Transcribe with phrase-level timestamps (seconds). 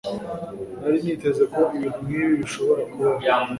[0.79, 3.23] Nari niteze ko ibintu nkibi bishobora kubaho.